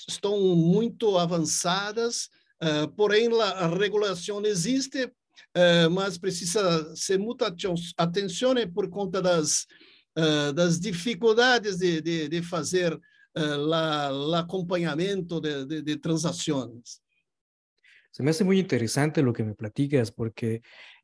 [0.08, 2.28] estão muito avançadas,
[2.62, 7.52] Uh, porém, a regulação existe, uh, mas precisa ser muita
[7.98, 9.66] atenção por conta das,
[10.16, 12.96] uh, das dificuldades de, de, de fazer
[13.34, 17.00] o acompanhamento de, de, de transações.
[18.12, 20.60] Se me hace muy interesante lo que me platicas, porque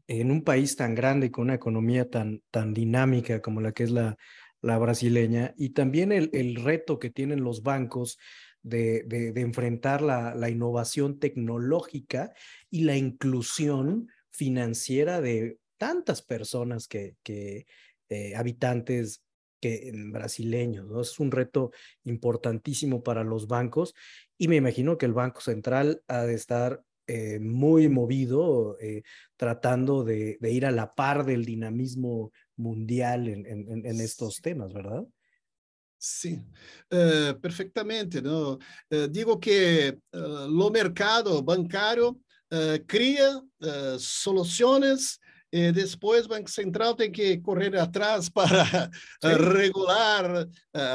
[0.06, 3.90] en un país tan grande, con una economía tan, tan dinámica como la que es
[3.90, 4.16] la,
[4.60, 8.18] la brasileña, y también el, el reto que tienen los bancos
[8.68, 12.32] de, enfrentar la, innovación tecnológica
[12.70, 17.66] y la inclusión financiera de tantas personas que, que
[18.08, 19.22] eh, habitantes
[19.60, 21.00] que brasileños, ¿no?
[21.00, 21.72] Es un reto
[22.04, 23.94] importantísimo para los bancos
[24.38, 29.02] y me imagino que el Banco Central ha de estar eh, muy movido eh,
[29.36, 35.04] tratando de, ir a la par del dinamismo mundial en estos temas, ¿verdad?
[35.98, 36.44] Sim,
[36.92, 38.20] uh, perfeitamente.
[38.20, 38.54] Não?
[38.54, 42.18] Uh, digo que uh, o mercado bancário
[42.86, 43.42] cria
[43.98, 45.18] soluções
[45.52, 48.90] e depois o Banco Central tem que correr atrás para
[49.22, 50.48] regular,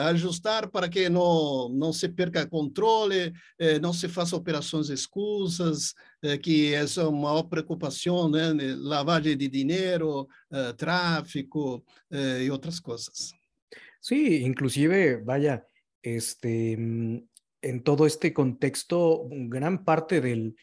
[0.08, 3.32] ajustar para que não, não se perca controle,
[3.80, 5.94] não se faça operações escusas,
[6.42, 8.52] que é uma maior preocupação, né?
[8.80, 10.28] lavagem de dinheiro,
[10.76, 11.86] tráfico
[12.42, 13.43] e outras coisas.
[14.04, 15.66] Sí, inclusive, vaya,
[16.02, 17.26] este, mm,
[17.62, 20.58] en todo este contexto, gran parte del,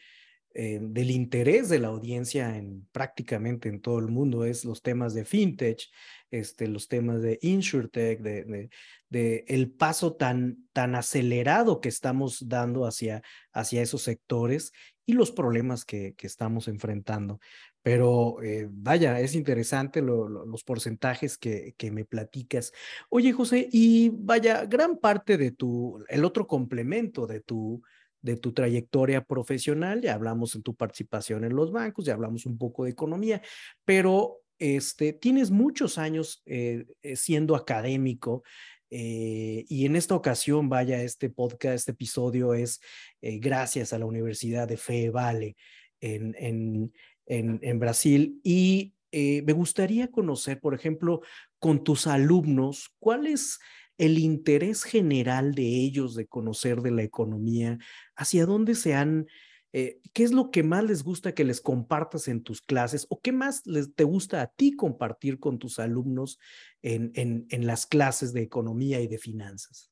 [0.53, 5.15] eh, del interés de la audiencia en prácticamente en todo el mundo es los temas
[5.15, 5.81] de fintech,
[6.29, 8.69] este, los temas de insurtech, de,
[9.09, 13.23] de, el paso tan, tan acelerado que estamos dando hacia,
[13.53, 14.71] hacia esos sectores
[15.03, 17.39] y los problemas que, que estamos enfrentando.
[17.83, 22.73] Pero eh, vaya, es interesante los porcentajes que, que, me platicas.
[23.09, 27.81] Oye, José, y vaya, gran parte de tu, el otro complemento de tu,
[28.21, 32.59] de tu trayectoria profesional, ya hablamos en tu participación en los bancos, ya hablamos un
[32.59, 33.41] poco de economía,
[33.83, 38.43] pero este, tienes muchos años eh, eh, siendo académico.
[38.91, 42.81] y en esta ocasión, vaya, este podcast, este episodio es
[43.21, 45.55] gracias a la Universidad de Fe Vale
[46.01, 46.93] en, en,
[47.31, 48.39] en, Brasil.
[48.43, 51.21] Y eh, me gustaría conocer, por ejemplo,
[51.59, 53.59] con tus alumnos, cuál es
[53.97, 57.77] el interés general de ellos de conocer de la economía,
[58.15, 59.27] hacia dónde se han,
[59.73, 63.21] eh, qué es lo que más les gusta que les compartas en tus clases o
[63.21, 66.39] qué más les, te gusta a ti compartir con tus alumnos
[66.81, 69.91] en, en, las clases de economía y de finanzas.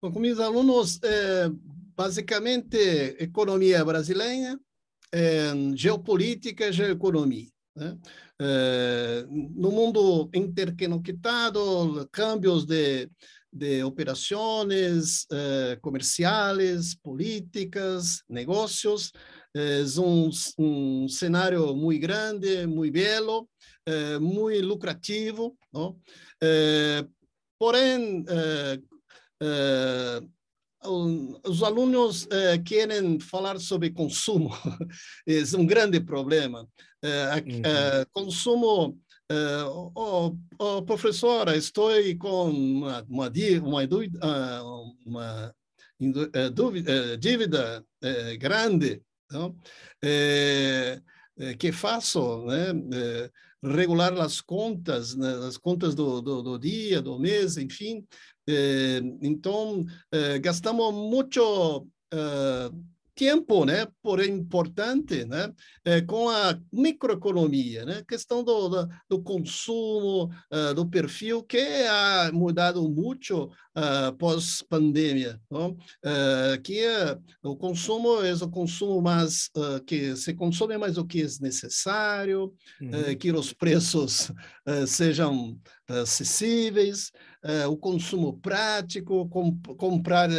[0.00, 1.50] Con mis alumnos, eh,
[1.94, 4.60] básicamente economía brasileña,
[5.12, 7.48] é, geopolítica e geoeconomia.
[7.74, 7.96] Né?
[8.40, 13.08] É, no mundo interconectado, câmbios de,
[13.52, 19.12] de operações é, comerciais, políticas, negócios,
[19.56, 23.48] é um, um cenário muito grande, muito belo,
[24.20, 25.56] muito lucrativo.
[25.72, 25.98] Não?
[27.58, 28.24] Porém,
[30.88, 34.50] os alunos eh, querem falar sobre consumo,
[35.26, 36.66] é um grande problema.
[37.02, 37.62] Eh, uhum.
[37.64, 38.98] eh, consumo,
[39.94, 43.30] oh, oh, professora, estou com uma, uma,
[45.04, 45.54] uma,
[46.00, 47.84] uma dúvida, dívida
[48.38, 49.54] grande, não?
[51.58, 52.72] que faço, né?
[53.62, 55.34] regular as contas, né?
[55.46, 58.06] as contas do, do, do dia, do mês, enfim,
[58.48, 62.70] eh, então, eh, gastamos muito eh,
[63.18, 65.52] tempo, né, porém importante, né,
[65.84, 72.30] é, com a microeconomia, né, questão do, do, do consumo, uh, do perfil que ha
[72.32, 75.70] mudado muito uh, pós pandemia, não?
[76.04, 76.82] Uh, que
[77.42, 79.50] o consumo é o consumo mais
[79.86, 83.16] que se consome mais o que é necessário, uhum.
[83.18, 84.32] que os preços
[84.86, 87.10] sejam acessíveis,
[87.68, 89.28] o consumo prático,
[89.76, 90.30] comprar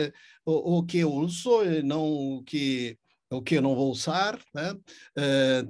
[0.45, 2.97] o, o que eu uso e não o que
[3.32, 4.73] o que eu não vou usar, né?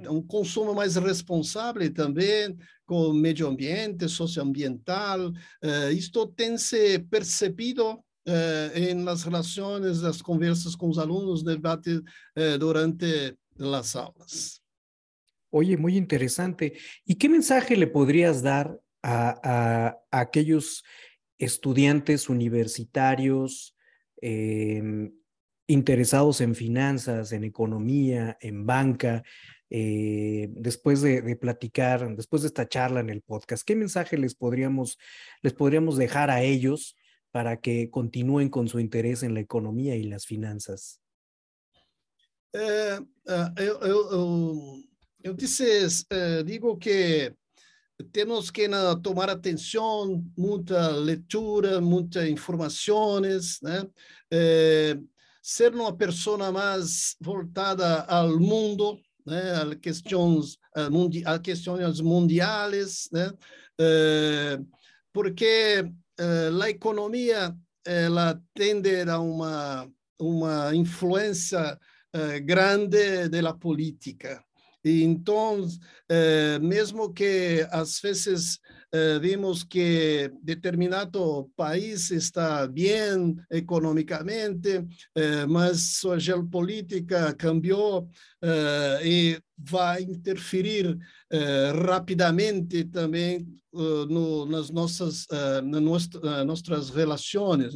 [0.08, 2.56] Um consumo mais responsável também
[2.90, 5.32] com o meio ambiente, socioambiental.
[5.62, 12.02] É, isto tem se percebido é, em nas relações, nas conversas com os alunos, debate
[12.34, 14.60] é, durante as aulas.
[15.52, 16.72] Oye, muy interesante.
[17.06, 20.82] ¿Y qué mensaje le podrías dar a, a, a aquellos
[21.38, 23.76] estudiantes universitarios
[24.20, 24.82] eh,
[25.68, 29.22] interesados en finanzas, en economía, en banca,
[29.70, 34.34] eh, después de, de, platicar, después de esta charla en el podcast, ¿qué mensaje les
[34.34, 34.98] podríamos,
[35.42, 36.96] les podríamos dejar a ellos
[37.30, 41.00] para que continúen con su interés en la economía y las finanzas?
[42.52, 44.82] Eh, uh, eu, eu,
[45.22, 47.32] eu, disse, uh, digo que
[48.12, 48.68] temos que
[49.02, 53.86] tomar atenção, muita leitura, muitas informações, né?
[54.32, 54.98] É,
[55.42, 59.74] ser uma pessoa mais voltada ao mundo, né?
[59.80, 60.56] questões,
[60.90, 63.32] mundi questões mundiais, né?
[63.80, 64.58] É,
[65.12, 65.84] porque
[66.18, 71.78] é, a economia ela tende a uma uma influência
[72.44, 74.44] grande da política
[74.84, 75.66] E então,
[76.08, 78.58] eh, mesmo que às vezes
[78.92, 88.08] eh, vimos que determinado país está bem economicamente, eh, mas sua geopolítica cambiou
[88.42, 90.98] eh, e vai interferir
[91.30, 95.80] eh, rapidamente também uh, no, nas nossas, uh, na
[96.44, 97.74] nossas relações.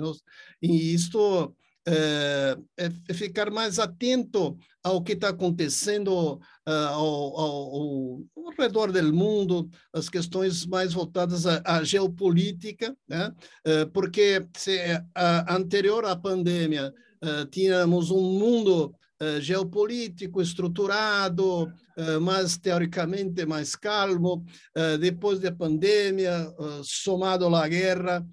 [0.62, 1.54] E isto
[1.86, 8.20] é, é, ficar mais atento ao que está acontecendo ao, ao, ao,
[8.58, 13.32] redor do mundo, as questões mais voltadas à, geopolítica, né?
[13.92, 14.78] porque se
[15.48, 16.92] anterior à pandemia
[17.50, 24.44] tínhamos um mundo uh, geopolítico estruturado, uh, mas teoricamente mais calmo.
[24.76, 28.26] Uh, depois da pandemia, somado à guerra,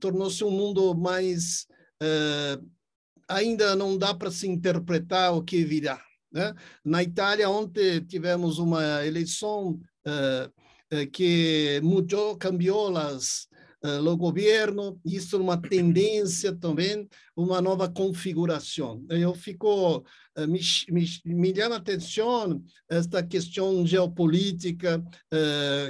[0.00, 1.66] tornou-se um mundo mais.
[3.28, 6.02] Ainda não dá para se interpretar o que virá.
[6.32, 6.54] Né?
[6.84, 9.80] Na Itália, ontem tivemos uma eleição
[11.12, 13.47] que mudou, cambiou as, uh,
[14.02, 19.04] no governo, isso é uma tendência também, uma nova configuração.
[19.08, 20.04] Eu fico,
[20.36, 20.60] me,
[20.90, 25.00] me, me chama a atenção esta questão geopolítica,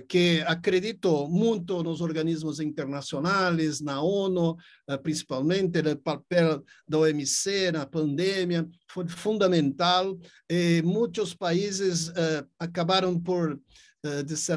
[0.06, 4.56] que acredito muito nos organismos internacionais, na ONU,
[5.02, 10.18] principalmente, o papel da OMC na pandemia, foi fundamental,
[10.50, 12.12] e muitos países
[12.58, 13.58] acabaram por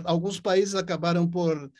[0.04, 1.72] alguns países acabaram por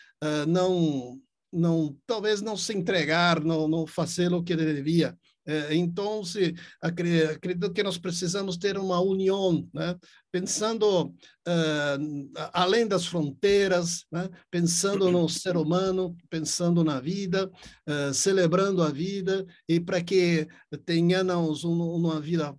[0.48, 1.20] não
[1.52, 5.18] não talvez não se entregar, não, não fazer o que devia.
[5.46, 9.98] É, então, se, acredito que nós precisamos ter uma união, né?
[10.32, 14.30] pensando uh, além das fronteiras, né?
[14.52, 17.52] pensando no ser humano, pensando na vida,
[17.90, 20.48] uh, celebrando a vida, e para que
[20.86, 22.56] tenhamos um, uma vida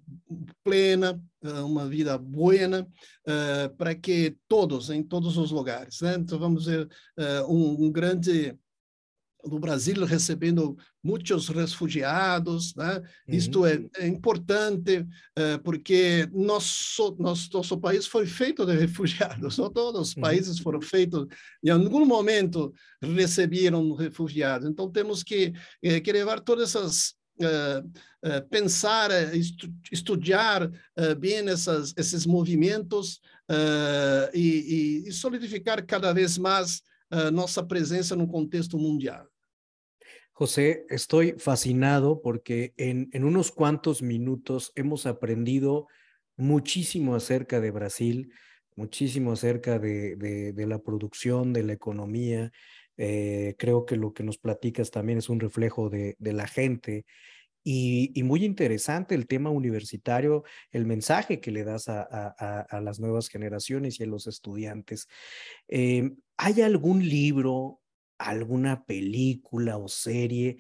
[0.65, 2.87] plena, uh, uma vida buena,
[3.79, 6.01] para que todos, em todos os lugares.
[6.01, 6.17] Né?
[6.19, 6.89] Então, vamos ver
[7.49, 8.59] um, um grande
[9.45, 12.99] no Brasil recebendo muitos refugiados, né?
[13.29, 13.35] Uhum.
[13.35, 19.59] Isto é, é importante uh, porque nosso, nosso nosso país foi feito de refugiados.
[19.59, 20.23] Não todos os uhum.
[20.23, 21.27] países foram feitos
[21.65, 22.73] em algum momento
[23.03, 24.69] receberam refugiados.
[24.69, 27.87] Então temos que eh, que levar todas essas uh,
[28.29, 30.71] uh, pensar, estu estudar
[31.19, 33.21] bem essas, esses movimentos
[34.33, 36.81] e, e solidificar cada vez mais
[37.33, 39.27] nossa presença no contexto mundial.
[40.43, 45.87] José, estoy fascinado porque en, unos cuantos minutos hemos aprendido
[46.37, 48.33] muchísimo acerca de Brasil,
[48.75, 52.51] muchísimo acerca de, la producción, de la economía.
[52.97, 57.05] Eh, creo que lo que nos platicas también es un reflejo de, la gente.
[57.63, 64.01] Y, muy interesante el tema universitario, el mensaje que le das a las nuevas generaciones
[64.01, 65.07] y a los estudiantes.
[65.69, 67.82] Eh, ¿Hay algún libro,
[68.29, 70.59] alguna película o serie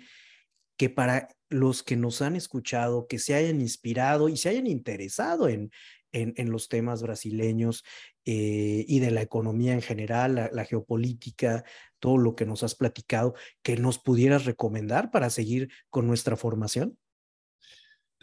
[0.76, 5.48] que para los que nos han escuchado, que se hayan inspirado y se hayan interesado
[5.48, 5.70] en,
[6.12, 7.84] en, los temas brasileños
[8.24, 11.64] eh, y de la economía en general, la, geopolítica,
[11.98, 16.98] todo lo que nos has platicado, que nos pudieras recomendar para seguir con nuestra formación?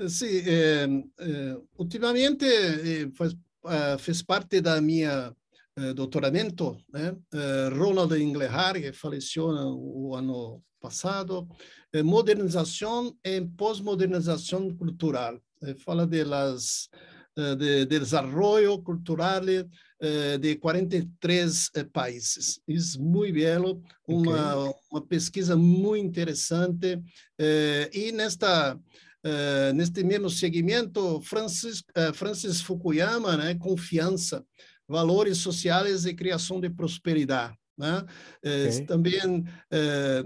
[0.08, 5.36] Sí, eh, eh, últimamente eh, pues, uh, fez parte da minha
[5.80, 7.16] eh, doutoramento, né?
[7.34, 11.48] Eh, Ronald Englehart, que faleceu no, o ano passado,
[11.94, 15.40] eh, modernização e pós-modernização cultural.
[15.86, 16.90] fala de las
[17.36, 19.46] de, de desenvolvimento cultural
[20.42, 22.62] de 43 países.
[22.68, 24.82] É muito belo, uma, okay.
[24.92, 27.02] uma pesquisa muito interessante.
[27.94, 28.80] E nesta
[29.76, 34.46] neste mesmo segmento, Francis, Francis Fukuyama, né, confiança,
[34.90, 37.56] valores sociais e criação de prosperidade.
[37.78, 38.04] Né?
[38.44, 38.86] Okay.
[38.86, 40.24] também eh,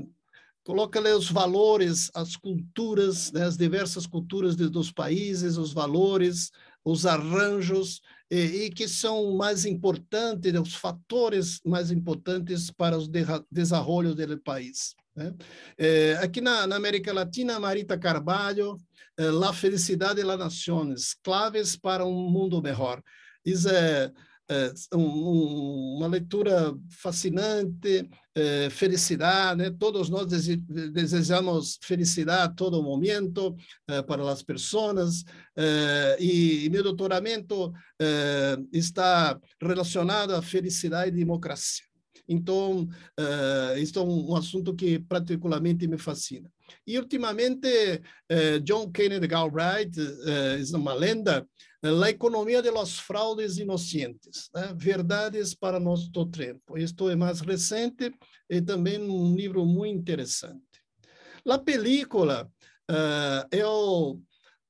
[0.64, 3.44] coloca os valores, as culturas, né?
[3.44, 6.50] as diversas culturas de, dos países, os valores,
[6.84, 8.02] os arranjos,
[8.32, 14.42] e, e, que são mais importantes, os fatores mais importantes para o de, desenvolvimento do
[14.42, 14.96] país.
[15.16, 15.32] Né?
[15.78, 18.78] Eh, aqui na, na, América Latina, Marita Carvalho,
[19.18, 23.04] eh, La Felicidade e las Nações, claves para um mundo melhor.
[23.46, 24.12] Isso é
[24.50, 29.72] é, um, uma leitura fascinante, é, felicidade, né?
[29.72, 33.56] todos nós desejamos felicidade a todo momento
[33.88, 35.24] é, para as pessoas,
[36.20, 37.72] e, meu doutoramento
[38.72, 41.86] está relacionado à felicidade e democracia.
[42.28, 42.88] Então,
[43.20, 46.50] uh, isso é um, assunto que particularmente me fascina.
[46.86, 51.48] E, ultimamente, eh, John Kennedy Galbraith eh, é uma lenda,
[51.84, 54.74] a economia de los fraudes inocentes, né?
[54.76, 56.78] verdades para nosso tempo.
[56.78, 58.12] Isto é mais recente
[58.50, 60.64] e também um livro muito interessante.
[61.46, 62.50] A película,
[62.90, 64.22] uh, eu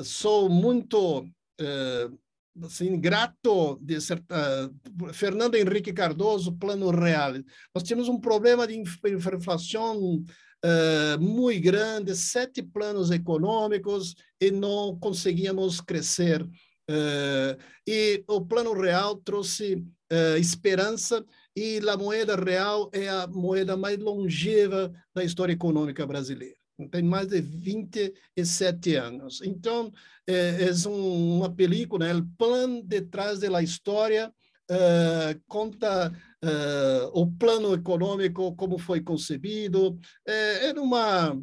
[0.02, 2.20] sou muito uh,
[2.62, 4.72] assim, grato de certa,
[5.14, 7.34] Fernando Henrique Cardoso, Plano Real.
[7.74, 10.24] Nós tínhamos um problema de inflação
[10.66, 16.42] uh, muito grande, sete planos econômicos e não conseguíamos crescer.
[16.90, 17.58] Uh,
[17.88, 23.98] e o Plano Real trouxe uh, esperança e a moeda real é a moeda mais
[24.00, 29.42] longeva da história econômica brasileira tem mais de 27 anos.
[29.44, 29.92] Então,
[30.28, 32.14] é, é um, uma película, né?
[32.16, 34.34] o plano detrás da história
[34.72, 36.12] uh, conta
[36.44, 39.98] uh, o plano econômico, como foi concebido.
[40.28, 41.42] É, é, uma,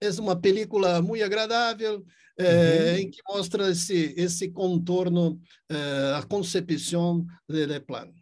[0.00, 2.04] é uma película muito agradável,
[2.38, 2.98] é, uhum.
[3.00, 5.38] em que mostra esse, esse contorno,
[6.16, 8.14] a concepção do plano.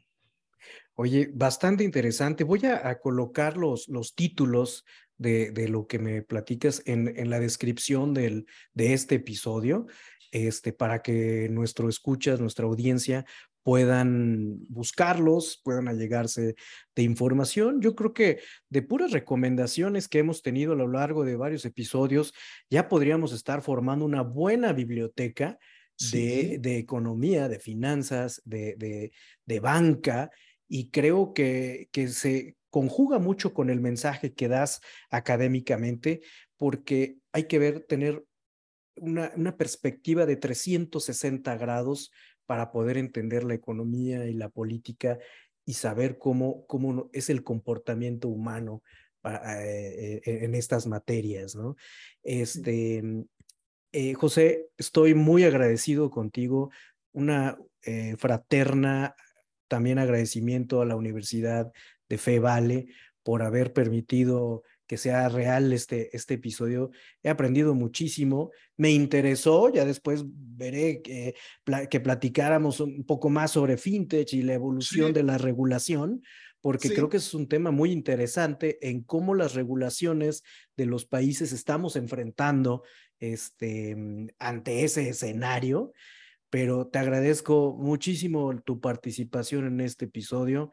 [0.94, 2.42] Oye, bastante interesante.
[2.42, 4.84] Voy a, a colocar los, los títulos
[5.18, 9.86] de, lo que me platicas en, en la descripción del, de este episodio,
[10.30, 13.24] este, para que nuestro escuchas, nuestra audiencia
[13.68, 16.54] puedan buscarlos, puedan allegarse
[16.96, 17.82] de información.
[17.82, 18.40] Yo creo que
[18.70, 22.32] de puras recomendaciones que hemos tenido a lo largo de varios episodios,
[22.70, 25.58] ya podríamos estar formando una buena biblioteca
[26.12, 29.12] de, de, economía, de finanzas, de, de,
[29.44, 30.30] de banca,
[30.66, 36.22] y creo que, que se, conjuga mucho con el mensaje que das académicamente,
[36.56, 38.24] porque hay que ver, tener
[38.96, 42.10] una, una perspectiva de 360 grados
[42.48, 45.18] para poder entender la economía y la política
[45.66, 48.82] y saber cómo, cómo es el comportamiento humano
[49.22, 51.76] eh, eh, en estas materias, ¿no?
[52.22, 53.02] Este,
[53.92, 56.70] eh, José, estoy muy agradecido contigo,
[57.12, 57.58] una
[58.18, 59.14] fraterna
[59.66, 61.70] también agradecimiento a la Universidad
[62.08, 62.86] de Fe Vale
[63.22, 66.90] por haber permitido que sea real este, este episodio.
[67.22, 71.34] He aprendido muchísimo, me interesó, ya después veré que,
[71.90, 76.22] que platicáramos un poco más sobre fintech y la evolución de la regulación,
[76.60, 80.42] porque creo que es un tema muy interesante en cómo las regulaciones
[80.76, 82.82] de los países estamos enfrentando
[83.20, 83.94] este,
[84.38, 85.92] ante ese escenario.
[86.50, 90.70] Pero te agradezco muchísimo tu participación en este episodio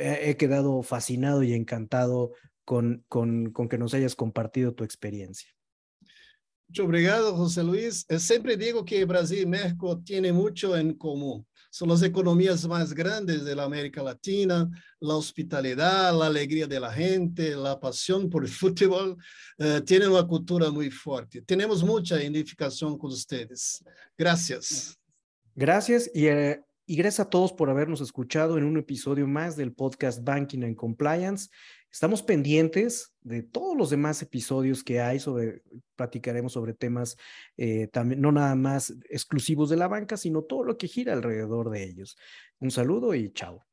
[0.00, 2.32] he quedado fascinado y encantado
[2.70, 5.48] con, con, con que nos hayas compartido tu experiencia.
[6.68, 8.04] Muito obrigado, José Luis.
[8.08, 11.44] Eu sempre digo que Brasil e México têm muito em comum.
[11.68, 14.70] São as economias mais grandes da América Latina,
[15.02, 19.16] a hospitalidade, a alegria da gente, a paixão por futebol.
[19.58, 21.42] Uh, têm uma cultura muito forte.
[21.42, 23.82] Temos muita identificação com vocês.
[24.16, 24.96] Gracias.
[25.56, 26.08] Gracias.
[26.14, 26.60] E eh,
[26.90, 30.74] Y gracias a todos por habernos escuchado en un episodio más del podcast Banking and
[30.74, 31.48] Compliance.
[31.92, 35.62] Estamos pendientes de todos los demás episodios que hay sobre,
[35.96, 37.16] platicaremos sobre temas
[37.56, 41.70] eh, también, no nada más exclusivos de la banca, sino todo lo que gira alrededor
[41.70, 42.16] de ellos.
[42.60, 43.69] Un saludo y chao.